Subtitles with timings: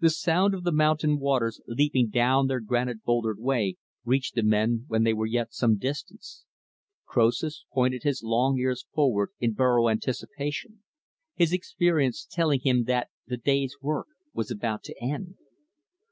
[0.00, 4.82] The sound of the mountain waters leaping down their granite bouldered way reached the men
[4.88, 6.44] while they were yet some distance.
[7.06, 10.82] Croesus pointed his long ears forward in burro anticipation
[11.36, 15.36] his experience telling him that the day's work was about to end.